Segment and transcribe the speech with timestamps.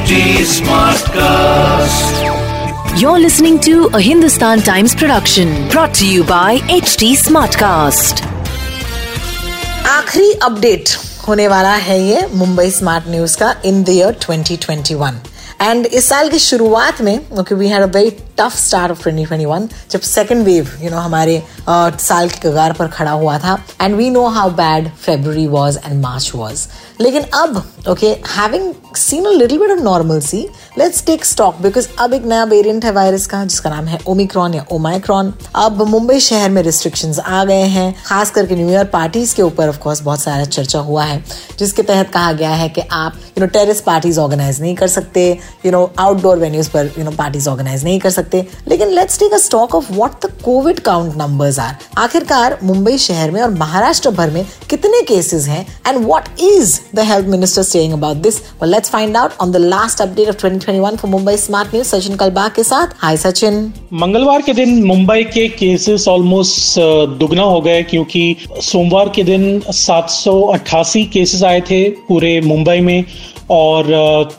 [0.00, 0.18] HD
[0.50, 2.20] Smartcast.
[3.00, 8.22] You're listening to a Hindustan Times production brought to you by HD Smartcast.
[9.96, 10.88] आखिरी update
[11.26, 15.14] होने वाला है ये Mumbai smart news का इन द ईयर 2021
[15.62, 18.10] एंड इस साल की शुरुआत में okay we had a very
[18.40, 22.86] tough start of 2021 जब सेकंड वेव यू नो हमारे uh, साल की कगार पर
[22.88, 26.68] खड़ा हुआ था and we know how bad February was and March was
[27.00, 30.46] लेकिन अब okay having seen a little bit of normalcy
[30.78, 34.54] let's take stock because अब एक नया वेरिएंट है वायरस का जिसका नाम है ओमिक्रॉन
[34.54, 39.34] या ओमाइक्रॉन अब मुंबई शहर में रिस्ट्रिक्शंस आ गए हैं खास करके न्यू ईयर पार्टीज़
[39.34, 41.22] के ऊपर ऑफ़ कोर्स बहुत सारा चर्चा हुआ है
[41.58, 45.24] जिसके तहत कहा गया है कि आप you know terrace parties organise नहीं कर सकते
[45.66, 48.29] यू नो आउटडोर वेन्यूज पर यू नो पार्टीज़ ऑर्गेनाइज नहीं कर सकते।
[48.68, 53.30] लेकिन let's take a stock of what the Covid count numbers are आखिरकार मुंबई शहर
[53.30, 57.92] में और महाराष्ट्र भर में कितने केसेस हैं and what is the health minister saying
[57.92, 61.72] about this well, let's find out on the last update of 2021 for Mumbai Smart
[61.74, 66.78] News Sachin Kalbag के साथ। हाय सचिन मंगलवार के दिन मुंबई के केसेस ऑलमोस्ट
[67.18, 73.04] दुगना हो गए क्योंकि सोमवार के दिन 788 केसेस आए थे पूरे मुंबई में
[73.50, 73.86] और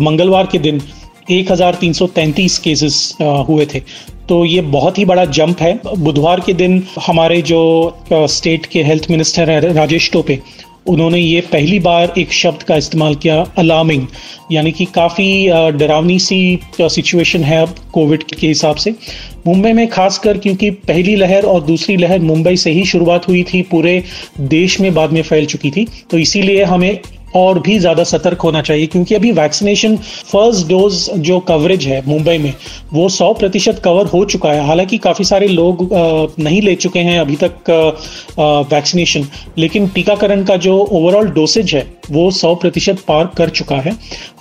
[0.00, 0.80] मंगलवार के दिन
[1.30, 3.80] 1333 केसेस हुए थे।
[4.28, 7.60] तो ये बहुत ही बड़ा जंप है। बुधवार के दिन हमारे जो
[8.12, 10.38] स्टेट के हेल्थ मिनिस्टर हैं राजेश टोपे,
[10.86, 14.06] उन्होंने ये पहली बार एक शब्द का इस्तेमाल किया अलार्मिंग
[14.52, 18.94] यानी कि काफ़ी डरावनी सी सिचुएशन है अब कोविड के हिसाब से।
[19.46, 23.62] मुंबई में खासकर क्योंकि पहली लहर और दूसरी लहर मुंबई से ही शुरुआत हुई थी,
[23.62, 24.02] पूरे
[24.40, 26.98] देश में बाद में फैल चुकी थी। तो इसीलिए हमें
[27.36, 32.36] और भी ज़्यादा सतर्क होना चाहिए, क्योंकि अभी वैक्सीनेशन फ़र्स्ट डोज जो कवरेज है मुंबई
[32.38, 32.52] में,
[32.92, 35.88] वो 100 प्रतिशत कवर हो चुका है। हालाँकि काफ़ी सारे लोग
[36.40, 37.70] नहीं ले चुके हैं अभी तक
[38.72, 39.26] वैक्सीनेशन
[39.58, 43.92] लेकिन टीकाकरण का जो ओवरऑल डोसेज है, वो 100 प्रतिशत पार कर चुका है।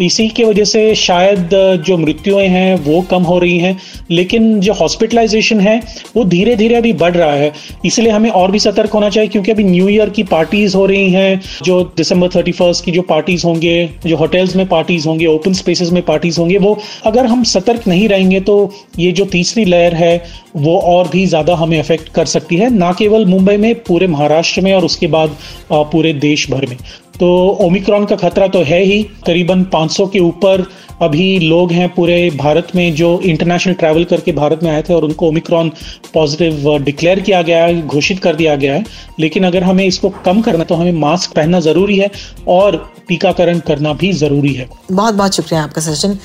[0.01, 1.49] इसी की वजह से शायद
[1.85, 3.77] जो मृत्युएँ हैं, वो कम हो रही हैं,
[4.11, 5.79] लेकिन जो हॉस्पिटलाइजेशन है,
[6.15, 7.51] वो धीरे धीरे अभी बढ़ रहा है।
[7.85, 11.09] इसलिए हमें और भी सतर्क होना चाहिए, क्योंकि अभी न्यू ईयर की पार्टीज़ हो रही
[11.11, 12.51] हैं, जो दिसंबर थर्टी
[12.85, 16.77] की जो पार्टीज़ होंगे, जो होटल्स में पार्टीज़ होंगे ओपन स्पेसेस में पार्टीज़ होंगे, वो
[17.05, 20.23] अगर हम सतर्क नहीं रहेंगे तो ये जो तीसरी लहर है,
[20.57, 24.61] वो और भी ज़्यादा हमें अफेक्ट कर सकती है, ना केवल मुंबई में, पूरे महाराष्ट्र
[24.61, 25.37] में और उसके बाद
[25.71, 26.77] पूरे देश भर में।
[27.19, 27.27] तो
[27.61, 30.65] ओमिक्रॉन का खतरा तो है ही, करीबन 500 के ऊपर
[31.01, 35.03] अभी लोग हैं पूरे भारत में जो इंटरनेशनल ट्रैवल करके भारत में आए थे और
[35.03, 35.69] उनको ओमिक्रॉन
[36.13, 38.85] पॉजिटिव डिक्लेयर किया गया है, घोषित कर दिया गया है।
[39.19, 42.09] लेकिन अगर हमें इसको कम करना तो हमें मास्क पहनना ज़रूरी है
[42.47, 42.77] और
[43.07, 46.19] टीकाकरण करना भी ज़रूरी है। बहुत बहुत शुक्रिया आपका सचिन।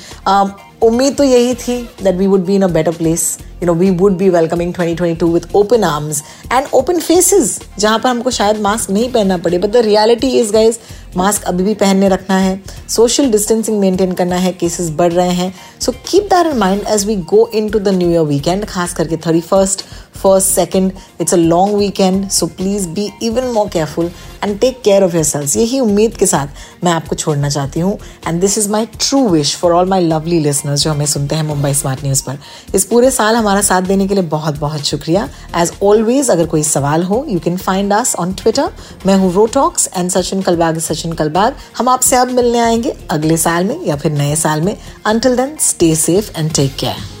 [0.83, 3.89] उम्मीद तो यही थी that we would be in a better place you know we
[3.91, 8.89] would be welcoming 2022 with open arms and open faces जहाँ पर हमको शायद मास्क
[8.89, 10.77] नहीं पहनना पड़े। But the reality is guys
[11.17, 15.53] mask अभी भी पहनने रखना है। सोशल डिस्टेंसिंग मेंटेन करना है केसेस बढ़ रहे हैं।
[15.81, 18.93] So keep that in mind as we go in to the new year weekend खास
[18.93, 19.85] करके thirty first
[20.15, 20.91] second
[21.21, 24.11] it's a long weekend so please be even more careful
[24.43, 27.97] and take care of your selves यही उम्मीद के साथ मैं आपको छोड़ना चाहती हूँ
[28.27, 31.43] and this is my true wish for all my lovely listeners जो हमें सुनते हैं
[31.43, 32.37] मुंबई स्मार्ट न्यूज़ पर।
[32.75, 35.27] इस पूरे साल हमारा साथ देने के लिए बहुत बहुत शुक्रिया।
[35.57, 38.71] एज ऑलवेज अगर कोई सवाल हो you can find us on Twitter
[39.05, 43.65] मैं हूँ रोटॉक्स एंड सचिन कलबाग सचिन कलबाग हम आपसे अब मिलने आएँगे अगले साल
[43.65, 47.20] में या फिर नए साल में। Until then stay safe and take care